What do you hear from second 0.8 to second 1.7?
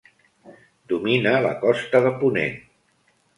Domina la